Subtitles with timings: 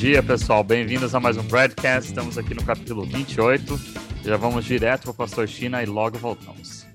[0.00, 0.64] Dia, pessoal.
[0.64, 2.08] Bem-vindos a mais um Broadcast.
[2.08, 3.78] Estamos aqui no capítulo 28.
[4.24, 6.86] Já vamos direto para o Pastor China e logo voltamos.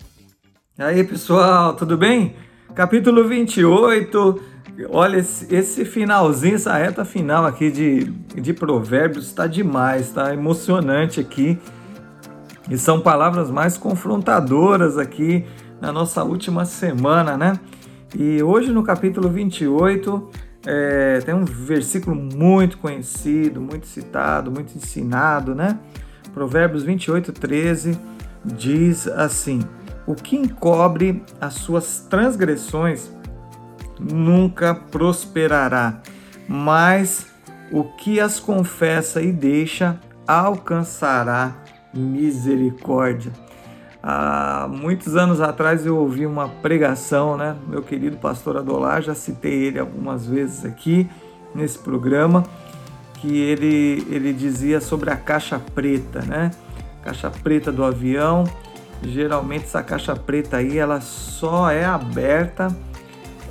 [0.76, 2.36] E aí, pessoal, tudo bem?
[2.74, 4.42] Capítulo 28.
[4.90, 8.06] Olha, esse finalzinho, essa reta final aqui de,
[8.42, 11.60] de Provérbios está demais, está emocionante aqui.
[12.72, 15.46] E são palavras mais confrontadoras aqui
[15.80, 17.54] na nossa última semana, né?
[18.18, 20.28] E hoje no capítulo 28
[20.66, 25.80] é, tem um versículo muito conhecido, muito citado, muito ensinado, né?
[26.34, 27.98] Provérbios 28, 13
[28.44, 29.62] diz assim:
[30.06, 33.12] O que encobre as suas transgressões
[34.00, 36.02] nunca prosperará,
[36.48, 37.28] mas
[37.72, 41.56] o que as confessa e deixa alcançará
[41.94, 43.32] misericórdia.
[44.08, 47.56] Há muitos anos atrás eu ouvi uma pregação, né?
[47.68, 51.10] Meu querido pastor Adolar, já citei ele algumas vezes aqui
[51.56, 52.44] nesse programa,
[53.16, 56.52] que ele, ele dizia sobre a caixa preta, né?
[57.02, 58.44] Caixa preta do avião.
[59.02, 62.68] Geralmente essa caixa preta aí ela só é aberta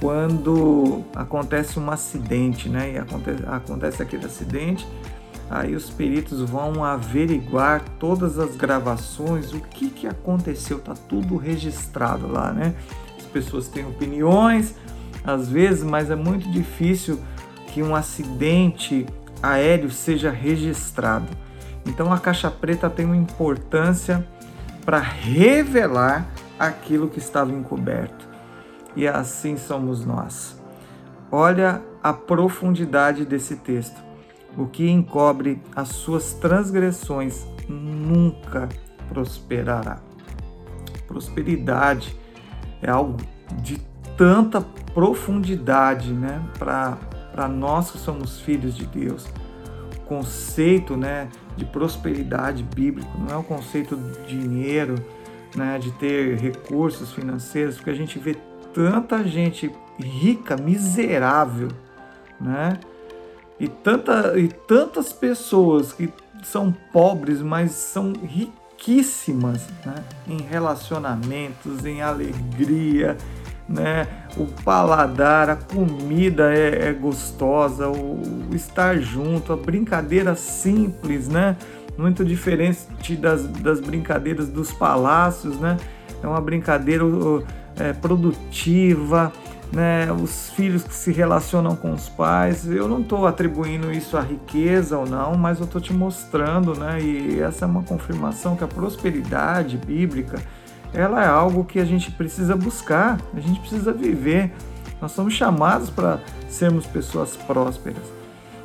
[0.00, 2.92] quando acontece um acidente, né?
[2.92, 4.86] E acontece, acontece aquele acidente
[5.50, 12.27] Aí os peritos vão averiguar todas as gravações, o que, que aconteceu, tá tudo registrado
[12.27, 12.75] lá, né?
[13.19, 14.75] As pessoas têm opiniões,
[15.25, 17.20] às vezes, mas é muito difícil
[17.69, 19.06] que um acidente
[19.42, 21.28] aéreo seja registrado.
[21.87, 24.27] Então a caixa preta tem uma importância
[24.84, 26.27] para revelar
[26.59, 28.28] aquilo que estava encoberto.
[28.97, 30.61] E assim somos nós.
[31.31, 34.00] Olha a profundidade desse texto.
[34.56, 38.69] O que encobre as suas transgressões nunca
[39.08, 39.98] prosperará.
[41.06, 42.16] Prosperidade
[42.81, 43.16] é algo
[43.62, 43.78] de
[44.16, 49.26] tanta profundidade, né, para nós que somos filhos de Deus.
[49.97, 54.94] O conceito, né, de prosperidade bíblico não é o conceito de dinheiro,
[55.56, 58.36] né, de ter recursos financeiros, porque a gente vê
[58.72, 61.69] tanta gente rica, miserável,
[62.41, 62.78] né?
[63.59, 69.94] E, tanta, e tantas pessoas que são pobres, mas são riquíssimas né?
[70.28, 73.16] em relacionamentos, em alegria,
[73.69, 74.06] né?
[74.37, 78.20] o paladar, a comida é, é gostosa, o,
[78.53, 81.56] estar junto, a brincadeira simples, né?
[81.97, 85.76] muito diferente das, das brincadeiras dos palácios, né?
[86.22, 87.04] é uma brincadeira
[87.78, 89.32] é, produtiva,
[89.74, 92.66] né, os filhos que se relacionam com os pais.
[92.66, 97.00] Eu não estou atribuindo isso à riqueza ou não, mas eu estou te mostrando, né,
[97.00, 100.40] e essa é uma confirmação que a prosperidade bíblica
[100.92, 104.52] ela é algo que a gente precisa buscar, a gente precisa viver.
[105.02, 108.04] Nós somos chamados para sermos pessoas prósperas.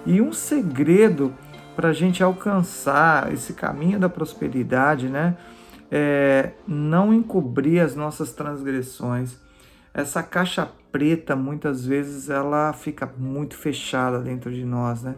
[0.05, 1.33] E um segredo
[1.75, 5.35] para a gente alcançar esse caminho da prosperidade, né,
[5.89, 9.35] é não encobrir as nossas transgressões
[9.93, 15.16] essa caixa preta muitas vezes ela fica muito fechada dentro de nós, né?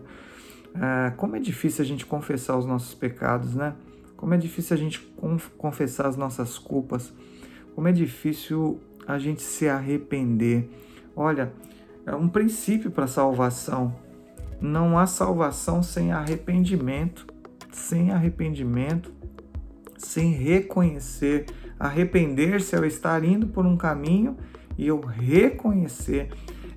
[0.73, 3.73] É, como é difícil a gente confessar os nossos pecados, né?
[4.15, 4.99] Como é difícil a gente
[5.57, 7.11] confessar as nossas culpas.
[7.75, 10.69] Como é difícil a gente se arrepender.
[11.15, 11.51] Olha,
[12.05, 13.95] é um princípio para salvação.
[14.61, 17.25] Não há salvação sem arrependimento.
[17.71, 19.11] Sem arrependimento,
[19.97, 21.45] sem reconhecer.
[21.79, 24.37] Arrepender-se ao estar indo por um caminho
[24.81, 26.29] e eu reconhecer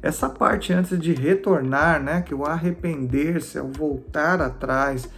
[0.03, 5.09] essa parte antes de retornar, né, que o arrepender-se, é o voltar atrás,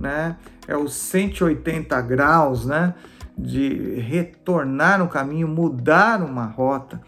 [0.00, 0.36] né,
[0.66, 2.92] é os 180 graus, né,
[3.38, 7.00] de retornar no caminho, mudar uma rota.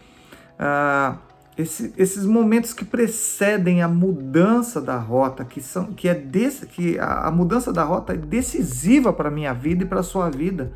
[0.57, 1.17] Ah,
[1.57, 6.97] esse, esses momentos que precedem a mudança da rota, que são que é desse, que
[6.97, 10.29] a, a mudança da rota é decisiva para a minha vida e para a sua
[10.29, 10.71] vida,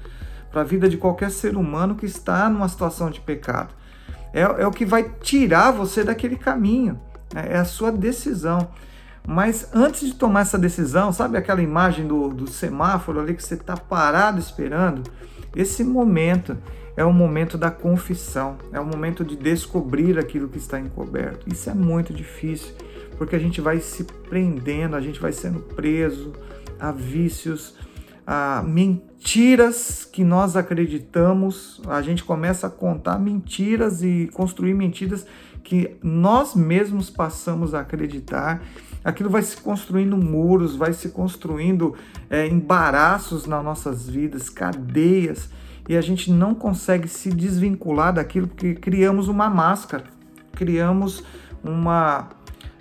[0.52, 3.80] para a vida de qualquer ser humano que está numa situação de pecado
[4.34, 7.00] é, é o que vai tirar você daquele caminho,
[7.34, 7.48] né?
[7.50, 8.70] é a sua decisão.
[9.28, 13.54] Mas antes de tomar essa decisão, sabe aquela imagem do, do semáforo ali que você
[13.54, 15.04] está parado esperando?
[15.56, 16.58] Esse momento
[16.98, 21.48] é o momento da confissão, é o momento de descobrir aquilo que está encoberto.
[21.48, 22.74] Isso é muito difícil,
[23.18, 26.34] porque a gente vai se prendendo, a gente vai sendo preso
[26.80, 27.76] a vícios,
[28.66, 35.26] mentiras que nós acreditamos, a gente começa a contar mentiras e construir mentiras
[35.64, 38.62] que nós mesmos passamos a acreditar.
[39.04, 41.96] Aquilo vai se construindo muros, vai se construindo
[42.30, 45.50] é, embaraços nas nossas vidas, cadeias,
[45.90, 50.04] e a gente não consegue se desvincular daquilo porque criamos uma máscara,
[50.54, 51.24] criamos
[51.64, 52.30] uma,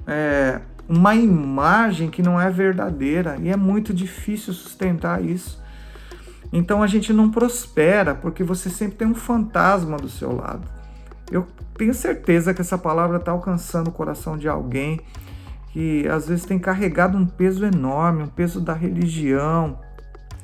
[0.07, 0.61] é,
[0.91, 5.63] uma imagem que não é verdadeira e é muito difícil sustentar isso.
[6.53, 10.67] Então a gente não prospera porque você sempre tem um fantasma do seu lado.
[11.31, 11.47] Eu
[11.79, 14.99] tenho certeza que essa palavra está alcançando o coração de alguém
[15.69, 19.79] que às vezes tem carregado um peso enorme, um peso da religião,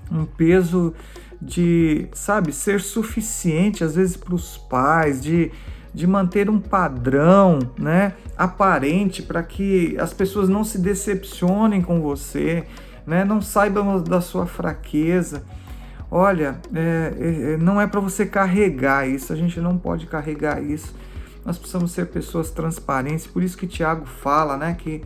[0.09, 0.95] um peso
[1.43, 5.51] de, sabe, ser suficiente às vezes para os pais, de,
[5.97, 12.67] de manter um padrão, né, aparente para que as pessoas não se decepcionem com você,
[13.07, 15.43] né, não saibam da sua fraqueza.
[16.11, 20.95] Olha, é, é, não é para você carregar isso, a gente não pode carregar isso.
[21.43, 25.03] Nós precisamos ser pessoas transparentes, por isso que Tiago fala, né, que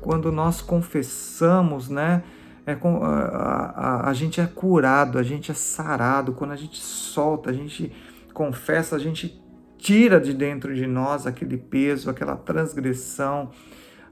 [0.00, 2.22] quando nós confessamos, né,
[2.66, 7.50] é, a, a, a gente é curado, a gente é sarado, quando a gente solta,
[7.50, 7.92] a gente
[8.32, 9.38] confessa, a gente
[9.80, 13.50] tira de dentro de nós aquele peso, aquela transgressão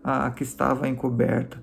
[0.02, 1.62] a, que estava encoberta.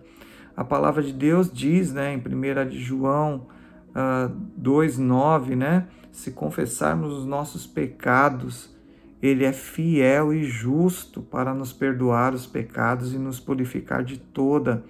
[0.55, 3.47] A palavra de Deus diz, né, em 1 de João
[3.89, 8.73] uh, 2,9, né, se confessarmos os nossos pecados,
[9.21, 14.83] ele é fiel e justo para nos perdoar os pecados e nos purificar de toda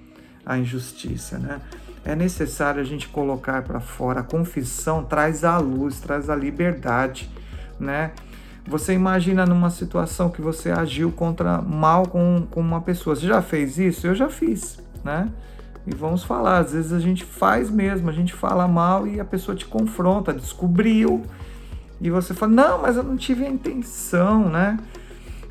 [0.45, 1.61] a injustiça, né?
[2.03, 4.19] É necessário a gente colocar para fora.
[4.19, 7.31] A confissão traz a luz, traz a liberdade,
[7.79, 8.11] né?
[8.67, 13.15] Você imagina numa situação que você agiu contra mal com, com uma pessoa.
[13.15, 14.07] Você já fez isso?
[14.07, 15.29] Eu já fiz, né?
[15.85, 19.25] E vamos falar, às vezes a gente faz mesmo, a gente fala mal e a
[19.25, 21.21] pessoa te confronta, descobriu.
[22.01, 24.79] E você fala: "Não, mas eu não tive a intenção, né?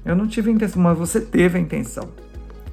[0.04, 2.08] Eu não tive a intenção, mas você teve a intenção".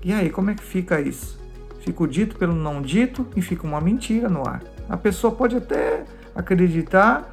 [0.04, 1.40] E aí, como é que fica isso?
[1.82, 4.64] Fica o dito pelo não dito e fica uma mentira no ar.
[4.90, 6.04] A pessoa pode até
[6.36, 7.32] acreditar,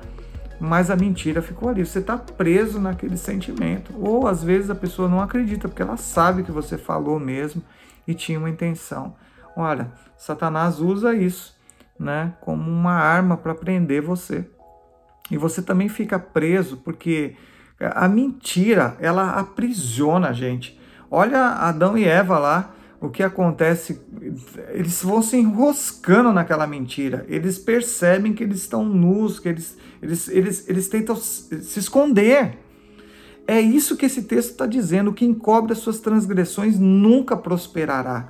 [0.61, 1.85] mas a mentira ficou ali.
[1.85, 3.93] Você está preso naquele sentimento.
[3.99, 7.63] Ou às vezes a pessoa não acredita, porque ela sabe que você falou mesmo
[8.07, 9.15] e tinha uma intenção.
[9.57, 11.59] Olha, Satanás usa isso
[11.99, 14.49] né, como uma arma para prender você.
[15.31, 17.35] E você também fica preso, porque
[17.81, 20.79] a mentira ela aprisiona a gente.
[21.11, 24.01] Olha Adão e Eva lá o que acontece,
[24.71, 27.25] eles vão se enroscando naquela mentira.
[27.29, 32.59] Eles percebem que eles estão nus, que eles, eles, eles, eles tentam se esconder.
[33.47, 38.29] É isso que esse texto está dizendo: que encobre as suas transgressões nunca prosperará.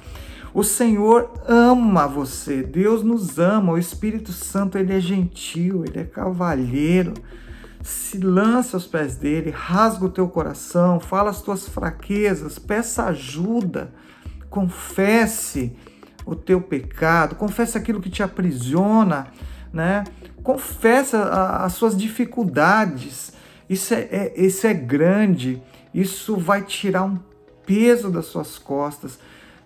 [0.53, 6.05] O Senhor ama você, Deus nos ama, o Espírito Santo ele é gentil, ele é
[6.05, 7.15] cavalheiro.
[7.83, 13.93] Se lança aos pés dele, rasga o teu coração, fala as tuas fraquezas, peça ajuda
[14.51, 15.77] confesse
[16.25, 19.29] o teu pecado, confesse aquilo que te aprisiona,
[19.73, 20.05] né?
[20.43, 23.33] Confessa as suas dificuldades.
[23.69, 25.63] Isso é, é, isso é grande,
[25.93, 27.19] isso vai tirar um
[27.67, 29.19] peso das suas costas.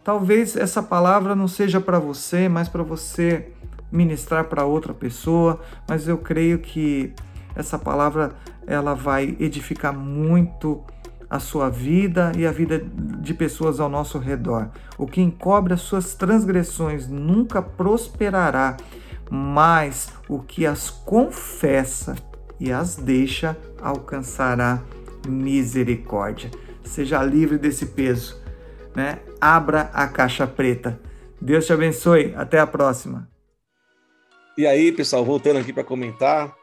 [0.05, 3.53] Talvez essa palavra não seja para você, mas para você
[3.91, 7.13] ministrar para outra pessoa, mas eu creio que
[7.55, 8.35] essa palavra
[8.67, 10.83] ela vai edificar muito
[11.33, 14.69] a sua vida e a vida de pessoas ao nosso redor.
[14.99, 18.77] O que encobre as suas transgressões nunca prosperará,
[19.31, 22.15] mas o que as confessa
[22.61, 24.83] e as deixa alcançará
[25.27, 26.51] misericórdia.
[26.85, 28.39] Seja livre desse peso,
[28.95, 29.21] né?
[29.41, 31.01] Abra a caixa preta.
[31.41, 32.35] Deus te abençoe.
[32.37, 33.27] Até a próxima.
[34.59, 36.55] E aí, pessoal, voltando aqui para comentar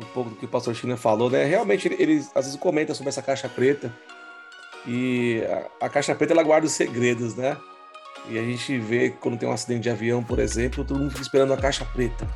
[0.00, 1.44] um pouco do que o pastor China falou, né?
[1.44, 3.92] Realmente ele, ele às vezes comenta sobre essa caixa preta
[4.86, 5.42] e
[5.80, 7.56] a, a, caixa preta ela guarda os segredos, né?
[8.28, 11.22] E a gente vê quando tem um acidente de avião, por exemplo, todo mundo fica
[11.22, 12.26] esperando a caixa preta,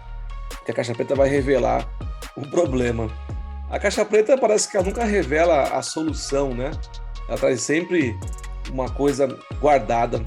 [0.51, 1.87] porque a caixa preta vai revelar
[2.37, 3.11] o problema.
[3.71, 6.71] A caixa preta parece que ela nunca revela a solução, né?
[7.29, 8.19] Ela traz sempre
[8.71, 9.27] uma coisa
[9.61, 10.23] guardada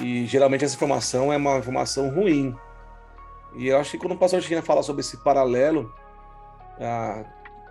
[0.00, 2.54] e geralmente essa informação é uma informação ruim.
[3.54, 5.92] E eu acho que quando o pastor Chiquinha fala sobre esse paralelo
[6.80, 7.24] a,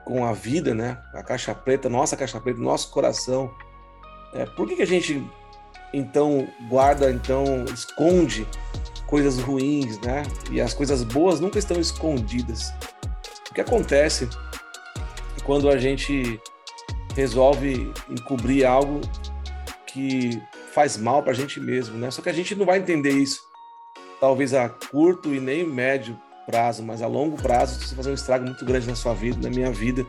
[0.05, 0.97] com a vida, né?
[1.13, 3.53] A caixa preta, nossa caixa preta, nosso coração,
[4.33, 5.23] é, por que, que a gente
[5.93, 8.47] então guarda, então esconde
[9.05, 10.23] coisas ruins, né?
[10.51, 12.73] E as coisas boas nunca estão escondidas.
[13.49, 14.27] O que acontece
[15.43, 16.39] quando a gente
[17.15, 19.01] resolve encobrir algo
[19.85, 20.41] que
[20.73, 22.09] faz mal para a gente mesmo, né?
[22.09, 23.39] Só que a gente não vai entender isso,
[24.19, 28.45] talvez a curto e nem médio prazo, mas a longo prazo você fazer um estrago
[28.45, 30.05] muito grande na sua vida, na minha vida.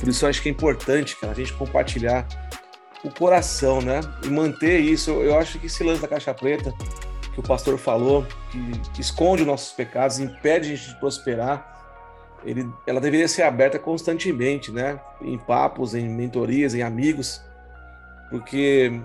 [0.00, 2.26] Por isso eu acho que é importante, cara, a gente compartilhar
[3.04, 4.00] o coração, né?
[4.24, 5.10] E manter isso.
[5.10, 6.74] Eu acho que esse lance da caixa preta
[7.32, 11.74] que o pastor falou, que, esconde os nossos pecados, impede a gente de prosperar,
[12.44, 14.98] ele, ela deveria ser aberta constantemente, né?
[15.20, 17.42] Em papos, em mentorias, em amigos,
[18.30, 19.00] porque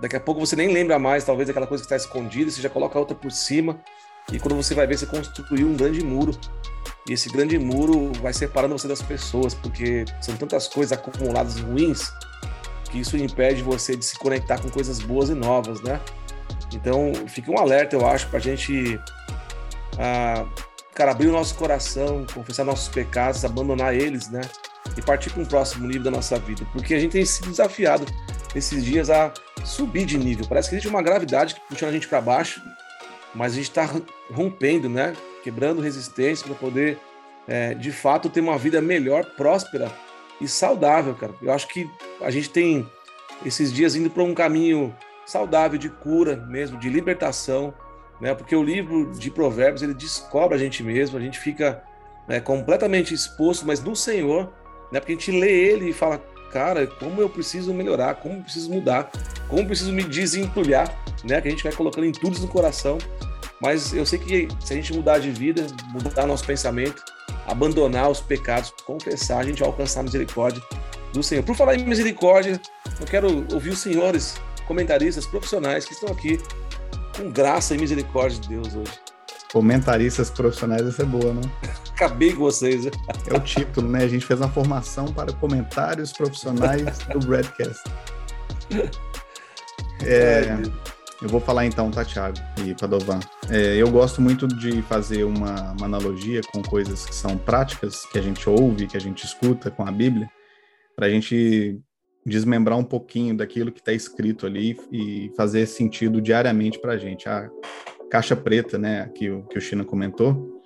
[0.00, 2.70] Daqui a pouco você nem lembra mais, talvez, daquela coisa que está escondida, você já
[2.70, 3.78] coloca outra por cima.
[4.32, 6.32] E quando você vai ver, você construiu um grande muro.
[7.06, 12.10] E esse grande muro vai separando você das pessoas, porque são tantas coisas acumuladas ruins
[12.90, 16.00] que isso impede você de se conectar com coisas boas e novas, né?
[16.74, 18.98] Então, fica um alerta, eu acho, para a gente,
[19.98, 20.46] ah,
[20.94, 24.40] cara, abrir o nosso coração, confessar nossos pecados, abandonar eles, né?
[24.96, 28.04] E partir para um próximo nível da nossa vida, porque a gente tem sido desafiado
[28.54, 29.32] esses dias a
[29.64, 30.46] subir de nível.
[30.48, 32.60] Parece que existe uma gravidade que puxa a gente para baixo,
[33.34, 33.88] mas a gente está
[34.32, 35.14] rompendo, né?
[35.44, 36.98] Quebrando resistência para poder,
[37.46, 39.90] é, de fato, ter uma vida melhor, próspera
[40.40, 41.34] e saudável, cara.
[41.42, 42.88] Eu acho que a gente tem
[43.44, 44.94] esses dias indo para um caminho
[45.26, 47.72] saudável de cura mesmo, de libertação,
[48.20, 48.34] né?
[48.34, 51.82] Porque o livro de Provérbios ele descobre a gente mesmo, a gente fica
[52.28, 54.52] né, completamente exposto, mas no Senhor,
[54.92, 55.00] né?
[55.00, 56.18] Porque a gente lê ele e fala,
[56.52, 59.10] cara, como eu preciso melhorar, como eu preciso mudar,
[59.48, 60.88] como eu preciso me desentulhar,
[61.24, 61.40] né?
[61.40, 62.98] Que a gente vai colocando entulhos no coração.
[63.60, 67.02] Mas eu sei que se a gente mudar de vida, mudar nosso pensamento,
[67.46, 70.62] abandonar os pecados, confessar, a gente vai alcançar a misericórdia
[71.12, 71.42] do Senhor.
[71.42, 72.60] Por falar em misericórdia,
[72.98, 76.38] eu quero ouvir os senhores comentaristas profissionais que estão aqui
[77.16, 78.92] com graça e misericórdia de Deus hoje.
[79.52, 81.42] Comentaristas profissionais, essa é boa, né?
[81.92, 82.84] Acabei com vocês.
[82.84, 82.92] Né?
[83.26, 84.04] É o título, né?
[84.04, 87.82] A gente fez uma formação para comentários profissionais do Broadcast.
[90.02, 90.56] É,
[91.22, 93.20] eu vou falar então, tá, Thiago e Padovan.
[93.50, 98.18] É, eu gosto muito de fazer uma, uma analogia com coisas que são práticas, que
[98.18, 100.28] a gente ouve, que a gente escuta com a Bíblia,
[100.96, 101.78] para a gente
[102.24, 107.28] desmembrar um pouquinho daquilo que está escrito ali e fazer sentido diariamente para a gente.
[107.28, 107.50] A
[108.10, 110.62] caixa preta, né, que que o China comentou,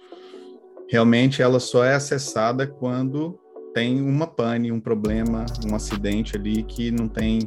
[0.89, 3.39] realmente ela só é acessada quando
[3.75, 7.41] tem uma pane, um problema, um acidente ali que não tem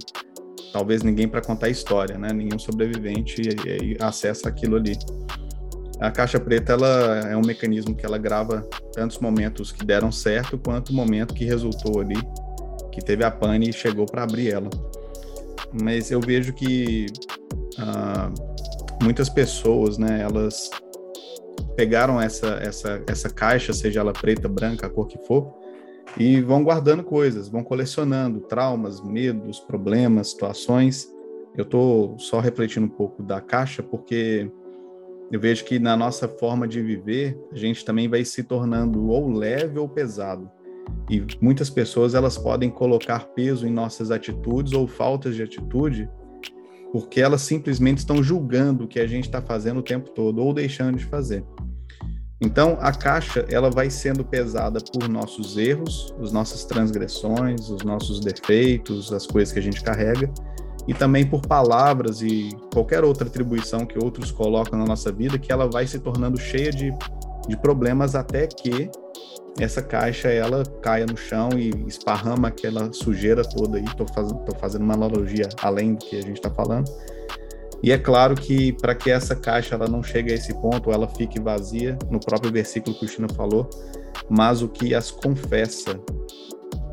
[0.71, 2.31] talvez ninguém para contar a história, né?
[2.33, 3.41] Nenhum sobrevivente
[3.99, 4.97] acessa aquilo ali.
[5.99, 8.61] A caixa preta ela é um mecanismo que ela grava
[8.93, 12.17] tantos momentos que deram certo quanto o momento que resultou ali
[12.97, 14.71] que teve a pane e chegou para abrir ela.
[15.83, 17.05] Mas eu vejo que
[17.77, 18.31] ah,
[19.03, 20.71] muitas pessoas, né, elas
[21.75, 25.53] pegaram essa, essa, essa caixa, seja ela preta, branca, a cor que for,
[26.19, 31.13] e vão guardando coisas, vão colecionando traumas, medos, problemas, situações.
[31.55, 34.49] Eu estou só refletindo um pouco da caixa porque
[35.31, 39.29] eu vejo que na nossa forma de viver, a gente também vai se tornando ou
[39.29, 40.49] leve ou pesado.
[41.09, 46.09] E muitas pessoas elas podem colocar peso em nossas atitudes ou faltas de atitude,
[46.91, 50.53] porque elas simplesmente estão julgando o que a gente está fazendo o tempo todo ou
[50.53, 51.43] deixando de fazer.
[52.39, 58.19] Então, a caixa ela vai sendo pesada por nossos erros, as nossas transgressões, os nossos
[58.19, 60.31] defeitos, as coisas que a gente carrega,
[60.87, 65.51] e também por palavras e qualquer outra atribuição que outros colocam na nossa vida, que
[65.51, 66.93] ela vai se tornando cheia de,
[67.47, 68.89] de problemas até que
[69.59, 73.83] essa caixa ela caia no chão e esparrama aquela sujeira toda aí.
[73.83, 76.89] Estou tô fazendo uma analogia além do que a gente está falando.
[77.83, 81.07] E é claro que para que essa caixa ela não chegue a esse ponto, ela
[81.07, 83.69] fique vazia, no próprio versículo que o Chino falou,
[84.29, 85.99] mas o que as confessa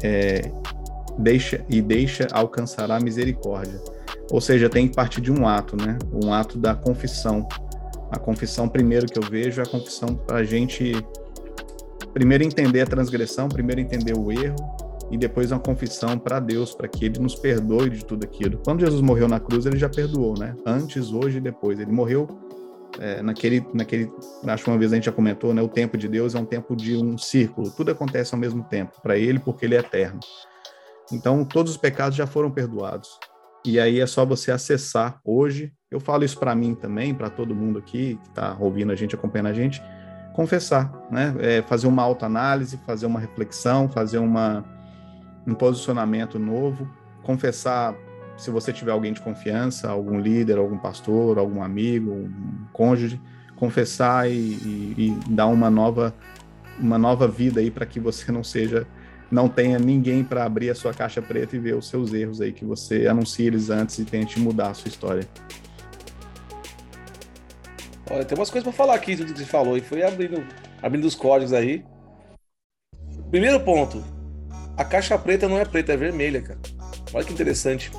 [0.03, 0.51] é,
[1.19, 3.81] deixa e deixa alcançará misericórdia.
[4.31, 5.99] Ou seja, tem que partir de um ato, né?
[6.13, 7.47] Um ato da confissão.
[8.11, 10.93] A confissão primeiro que eu vejo é a confissão para a gente
[12.13, 16.89] primeiro entender a transgressão, primeiro entender o erro e depois uma confissão para Deus, para
[16.89, 18.59] que ele nos perdoe de tudo aquilo.
[18.65, 20.57] Quando Jesus morreu na cruz, ele já perdoou, né?
[20.67, 21.79] Antes, hoje e depois.
[21.79, 22.27] Ele morreu
[22.99, 24.11] é, naquele, naquele,
[24.47, 25.63] acho que uma vez a gente já comentou, né?
[25.63, 29.01] O tempo de Deus é um tempo de um círculo, tudo acontece ao mesmo tempo
[29.03, 30.21] para ele, porque ele é eterno.
[31.13, 33.19] Então, todos os pecados já foram perdoados.
[33.65, 35.73] E aí é só você acessar hoje.
[35.91, 39.15] Eu falo isso para mim também, para todo mundo aqui que está ouvindo a gente,
[39.15, 39.83] acompanhando a gente
[40.35, 41.35] confessar, né?
[41.39, 44.65] É fazer uma autoanálise, fazer uma reflexão, fazer uma,
[45.47, 46.89] um posicionamento novo,
[47.23, 47.95] confessar
[48.37, 53.21] se você tiver alguém de confiança, algum líder, algum pastor, algum amigo, um cônjuge,
[53.57, 56.15] confessar e, e, e dar uma nova
[56.79, 58.85] uma nova vida aí para que você não seja
[59.31, 62.53] não tenha ninguém para abrir a sua caixa preta e ver os seus erros aí
[62.53, 65.27] que você anuncie eles antes e tente mudar a sua história.
[68.11, 70.45] Olha, tem umas coisas para falar aqui, tudo que você falou, e foi abrindo,
[70.83, 71.85] abrindo os códigos aí.
[73.31, 74.05] Primeiro ponto,
[74.77, 76.59] a caixa preta não é preta, é vermelha, cara.
[77.13, 77.91] Olha que interessante.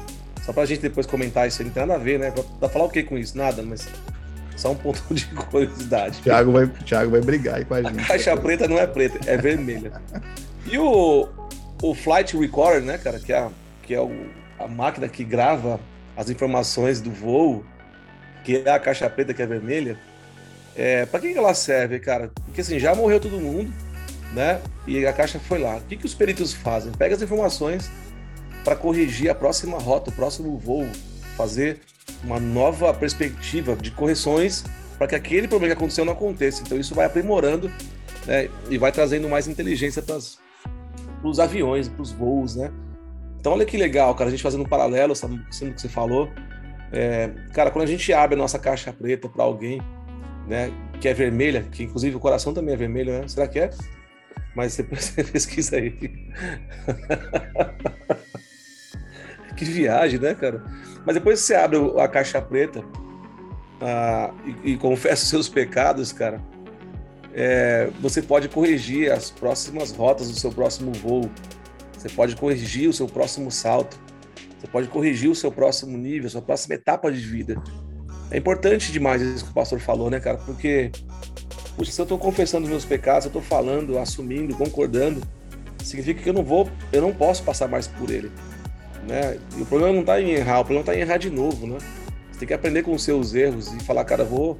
[0.43, 2.31] Só pra gente depois comentar isso aí, não tem nada a ver, né?
[2.59, 3.37] Pra falar o que com isso?
[3.37, 3.87] Nada, mas
[4.55, 6.21] só um ponto de curiosidade.
[6.21, 7.99] Thiago vai, Thiago vai brigar aí com a gente.
[7.99, 9.93] A caixa preta não é preta, é vermelha.
[10.65, 11.27] E o,
[11.81, 13.49] o Flight Recorder, né, cara, que é, a,
[13.81, 14.11] que é o,
[14.59, 15.79] a máquina que grava
[16.15, 17.65] as informações do voo,
[18.43, 19.97] que é a caixa preta que é vermelha,
[20.75, 22.31] é, para que ela serve, cara?
[22.45, 23.73] Porque assim, já morreu todo mundo,
[24.33, 24.61] né?
[24.87, 25.77] E a caixa foi lá.
[25.77, 26.91] O que, que os peritos fazem?
[26.91, 27.89] Pega as informações
[28.63, 30.87] para corrigir a próxima rota, o próximo voo,
[31.37, 31.81] fazer
[32.23, 34.63] uma nova perspectiva de correções
[34.97, 36.61] para que aquele problema que aconteceu não aconteça.
[36.63, 37.71] Então isso vai aprimorando
[38.25, 40.17] né, e vai trazendo mais inteligência para
[41.23, 42.71] os aviões, para os voos, né?
[43.39, 46.31] Então olha que legal, cara, a gente fazendo um paralelo, sabe, sendo que você falou.
[46.91, 49.81] É, cara, quando a gente abre a nossa caixa preta para alguém,
[50.47, 53.27] né, que é vermelha, que inclusive o coração também é vermelho, né?
[53.27, 53.69] Será que é?
[54.55, 54.83] Mas você
[55.23, 55.91] pesquisa aí.
[59.55, 60.63] que viagem, né, cara?
[61.05, 62.83] Mas depois você abre a caixa preta
[63.81, 64.33] ah,
[64.63, 66.41] e, e, confessa seus pecados, cara,
[67.33, 71.29] é, você pode corrigir as próximas rotas do seu próximo voo.
[71.97, 73.99] Você pode corrigir o seu próximo salto.
[74.59, 77.61] Você pode corrigir o seu próximo nível, sua próxima etapa de vida.
[78.31, 80.37] É importante demais isso que o pastor falou, né, cara?
[80.37, 80.91] Porque
[81.75, 85.21] puxa, se eu estou confessando os meus pecados, eu estou falando, assumindo, concordando,
[85.83, 88.31] significa que eu não vou, eu não posso passar mais por ele.
[89.07, 89.37] Né?
[89.57, 91.77] E o problema não está em errar, o problema está em errar de novo, né?
[92.31, 94.59] Você tem que aprender com os seus erros e falar, cara, eu vou,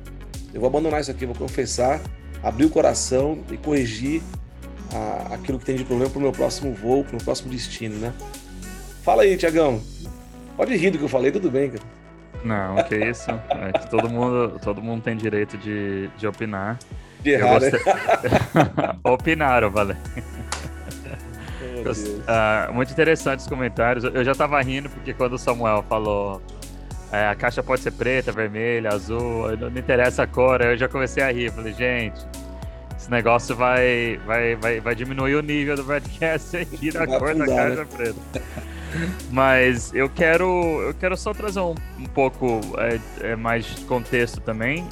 [0.54, 2.00] eu vou abandonar isso aqui, vou confessar,
[2.44, 4.22] abrir o coração e corrigir
[4.94, 7.52] a, aquilo que tem de problema para o meu próximo voo, para o meu próximo
[7.52, 8.14] destino, né?
[9.04, 9.82] Fala aí, Tiagão.
[10.56, 11.84] Pode rir do que eu falei, tudo bem, cara.
[12.44, 13.32] Não, que isso.
[13.32, 16.78] É que todo mundo, todo mundo tem direito de, de opinar.
[17.22, 17.80] De errar, gostei...
[17.84, 18.96] né?
[19.04, 19.96] Opinaram, valeu.
[21.86, 24.04] Uh, muito interessante os comentários.
[24.04, 26.42] Eu já tava rindo porque quando o Samuel falou
[27.12, 31.24] é, a caixa pode ser preta, vermelha, azul, não, interessa a cor, eu já comecei
[31.24, 31.52] a rir.
[31.52, 32.20] Falei, gente,
[32.98, 37.46] esse negócio vai, vai, vai, vai diminuir o nível do broadcast aqui na cor da
[37.46, 38.16] caixa preta.
[39.32, 40.46] Mas eu quero,
[40.82, 44.88] eu quero só trazer um, um pouco é, é, mais de contexto também.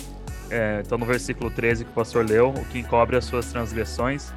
[0.50, 4.32] É, então, no versículo 13 que o pastor leu, o que encobre as suas transgressões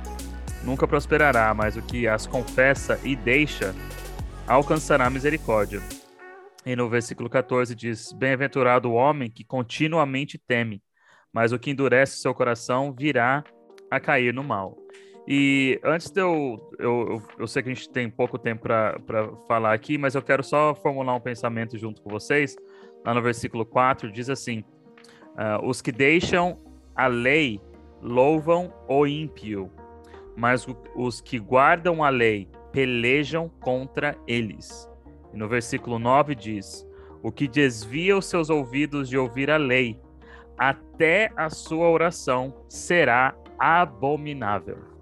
[0.62, 3.74] nunca prosperará, mas o que as confessa e deixa
[4.46, 5.81] alcançará misericórdia.
[6.64, 10.83] E no versículo 14 diz: Bem-aventurado o homem que continuamente teme,
[11.33, 13.44] mas o que endurece seu coração virá
[13.90, 14.76] a cair no mal.
[15.26, 16.70] E antes de eu.
[16.78, 20.42] Eu, eu sei que a gente tem pouco tempo para falar aqui, mas eu quero
[20.44, 22.56] só formular um pensamento junto com vocês.
[23.04, 24.60] Lá no versículo 4 diz assim:
[25.34, 26.58] uh, Os que deixam
[26.94, 27.60] a lei
[28.00, 29.70] louvam o ímpio,
[30.36, 34.88] mas os que guardam a lei pelejam contra eles.
[35.34, 36.86] E no versículo 9 diz:
[37.20, 40.00] O que desvia os seus ouvidos de ouvir a lei,
[40.56, 44.95] até a sua oração será abominável.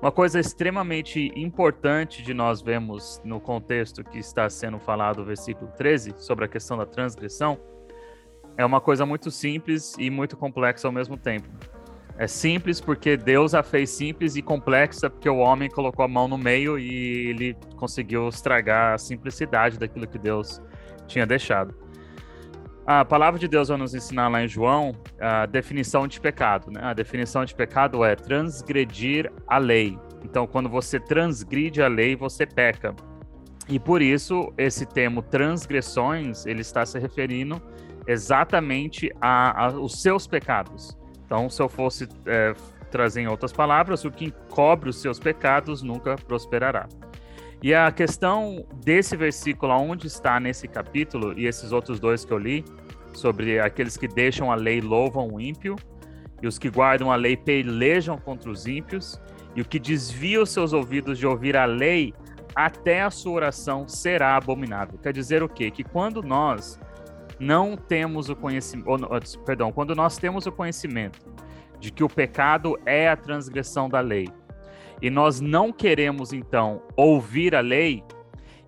[0.00, 5.70] Uma coisa extremamente importante de nós vemos no contexto que está sendo falado no versículo
[5.76, 7.58] 13, sobre a questão da transgressão,
[8.58, 11.48] é uma coisa muito simples e muito complexa ao mesmo tempo.
[12.18, 16.28] É simples porque Deus a fez simples e complexa porque o homem colocou a mão
[16.28, 20.60] no meio e ele conseguiu estragar a simplicidade daquilo que Deus
[21.06, 21.74] tinha deixado.
[22.86, 26.70] A palavra de Deus vai nos ensinar lá em João a definição de pecado.
[26.70, 26.80] Né?
[26.80, 29.98] A definição de pecado é transgredir a lei.
[30.22, 32.94] Então, quando você transgride a lei, você peca.
[33.68, 37.60] E por isso, esse termo transgressões, ele está se referindo
[38.06, 40.96] exatamente aos seus pecados.
[41.24, 42.54] Então, se eu fosse é,
[42.88, 46.86] trazer em outras palavras, o que encobre os seus pecados nunca prosperará.
[47.62, 52.38] E a questão desse versículo, onde está nesse capítulo, e esses outros dois que eu
[52.38, 52.64] li,
[53.14, 55.74] sobre aqueles que deixam a lei louvam o ímpio,
[56.42, 59.20] e os que guardam a lei pelejam contra os ímpios,
[59.54, 62.12] e o que desvia os seus ouvidos de ouvir a lei,
[62.54, 64.98] até a sua oração será abominável.
[64.98, 65.70] Quer dizer o quê?
[65.70, 66.78] Que quando nós
[67.38, 69.08] não temos o conhecimento,
[69.44, 71.20] perdão, quando nós temos o conhecimento
[71.78, 74.28] de que o pecado é a transgressão da lei,
[75.00, 78.02] e nós não queremos então ouvir a lei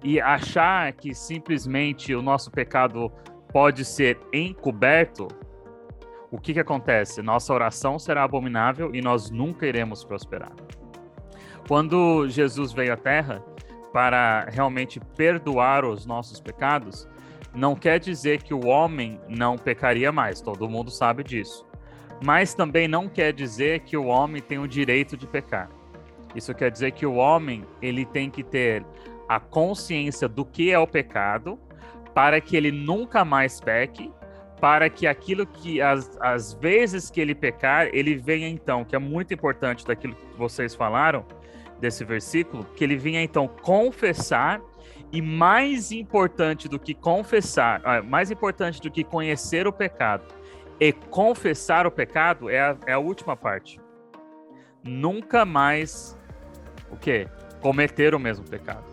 [0.03, 3.11] e achar que simplesmente o nosso pecado
[3.53, 5.29] pode ser encoberto,
[6.31, 7.23] o que que acontece?
[7.23, 10.53] Nossa oração será abominável e nós nunca iremos prosperar.
[11.67, 13.43] Quando Jesus veio à Terra
[13.93, 17.09] para realmente perdoar os nossos pecados,
[17.55, 21.67] não quer dizer que o homem não pecaria mais, todo mundo sabe disso.
[22.25, 25.71] Mas também não quer dizer que o homem tem o direito de pecar.
[26.35, 28.85] Isso quer dizer que o homem ele tem que ter
[29.29, 31.59] a consciência do que é o pecado
[32.15, 34.13] para que ele nunca mais peque,
[34.61, 38.99] para que aquilo que as, as vezes que ele pecar, ele venha então, que é
[38.99, 41.25] muito importante daquilo que vocês falaram
[41.79, 44.61] desse versículo, que ele venha então confessar
[45.13, 50.25] E mais importante do que confessar, ah, mais importante do que conhecer o pecado
[50.81, 53.81] e confessar o pecado é a, é a última parte.
[54.85, 56.18] Nunca mais
[56.91, 57.29] o quê?
[57.61, 58.85] Cometer o mesmo pecado.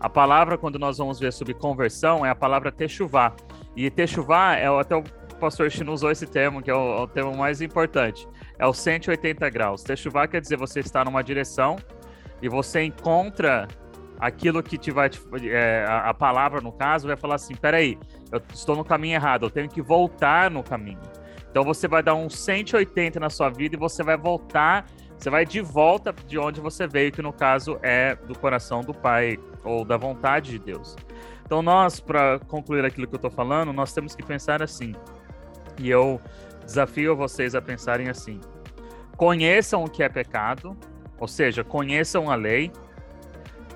[0.00, 3.34] A palavra, quando nós vamos ver sobre conversão, é a palavra techuvá.
[3.76, 5.02] E techuvá, é, até o
[5.40, 8.28] pastor Chino usou esse termo, que é o, é o termo mais importante.
[8.58, 9.82] É o 180 graus.
[9.82, 11.76] Techuvá quer dizer você está numa direção
[12.40, 13.66] e você encontra
[14.18, 15.10] aquilo que te vai.
[15.44, 17.98] É, a, palavra, no caso, vai falar assim: peraí,
[18.30, 21.00] eu estou no caminho errado, eu tenho que voltar no caminho.
[21.50, 24.86] Então você vai dar um 180 na sua vida e você vai voltar,
[25.18, 28.94] você vai de volta de onde você veio, que no caso é do coração do
[28.94, 30.96] Pai ou da vontade de Deus.
[31.44, 34.94] Então nós, para concluir aquilo que eu estou falando, nós temos que pensar assim.
[35.76, 36.20] E eu
[36.64, 38.40] desafio vocês a pensarem assim:
[39.16, 40.76] conheçam o que é pecado,
[41.18, 42.70] ou seja, conheçam a lei,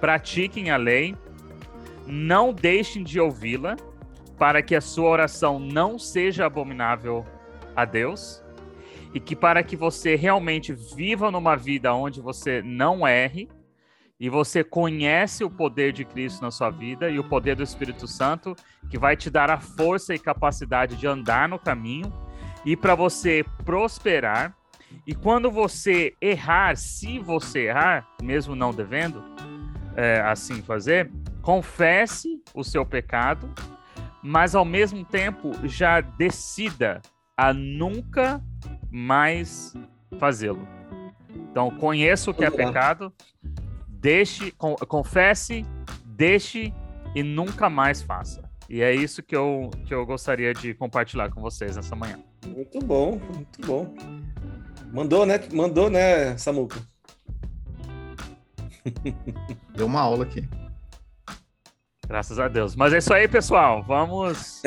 [0.01, 1.17] pratiquem a lei,
[2.07, 3.77] não deixem de ouvi-la,
[4.39, 7.25] para que a sua oração não seja abominável
[7.75, 8.42] a Deus,
[9.15, 13.49] e que para que você realmente viva numa vida onde você não erre,
[14.23, 18.07] e você conhece o poder de Cristo na sua vida e o poder do Espírito
[18.07, 18.55] Santo,
[18.89, 22.13] que vai te dar a força e capacidade de andar no caminho
[22.65, 24.57] e para você prosperar.
[25.05, 29.25] E quando você errar, se você errar, mesmo não devendo,
[29.97, 33.53] é, assim fazer, confesse o seu pecado,
[34.23, 37.03] mas ao mesmo tempo já decida
[37.37, 38.41] a nunca
[38.93, 39.75] mais
[40.19, 40.67] fazê-lo.
[41.35, 43.13] Então, conheça o que é pecado,
[43.89, 44.53] deixe,
[44.89, 45.65] confesse,
[46.05, 46.73] deixe
[47.15, 48.43] e nunca mais faça.
[48.69, 52.19] E é isso que eu, que eu gostaria de compartilhar com vocês nessa manhã.
[52.47, 53.95] Muito bom, muito bom.
[54.93, 55.41] Mandou, né?
[55.53, 56.81] Mandou, né, Samuca?
[59.75, 60.49] Deu uma aula aqui.
[62.13, 62.77] Graças a Deus.
[62.77, 63.83] Mas é isso aí, pessoal.
[63.83, 64.61] Vamos.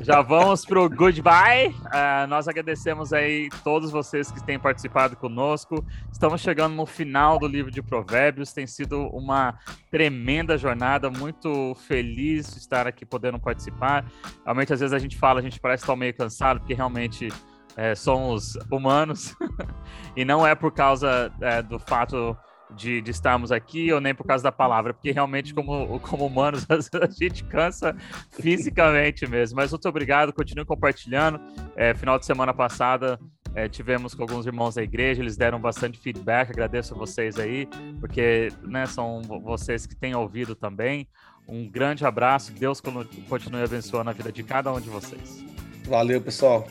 [0.00, 1.70] Já vamos pro goodbye.
[1.70, 5.84] Uh, nós agradecemos aí todos vocês que têm participado conosco.
[6.12, 8.52] Estamos chegando no final do livro de Provérbios.
[8.52, 9.58] Tem sido uma
[9.90, 11.10] tremenda jornada.
[11.10, 14.04] Muito feliz de estar aqui podendo participar.
[14.44, 17.26] Realmente, às vezes a gente fala, a gente parece estar meio cansado, porque realmente
[17.76, 19.34] é, somos humanos.
[20.16, 22.36] e não é por causa é, do fato
[22.72, 26.66] de, de, estarmos aqui ou nem por causa da palavra, porque realmente, como, como humanos,
[26.70, 27.94] a gente cansa
[28.30, 29.56] fisicamente mesmo.
[29.56, 31.40] Mas muito obrigado, continue compartilhando.
[31.76, 33.18] É, final de semana passada
[33.54, 36.50] é, tivemos com alguns irmãos da igreja, eles deram bastante feedback.
[36.50, 37.66] Agradeço a vocês aí,
[38.00, 41.06] porque né, são vocês que têm ouvido também.
[41.46, 45.44] Um grande abraço, Deus continue abençoando a vida de cada um de vocês.
[45.86, 46.66] Valeu, pessoal.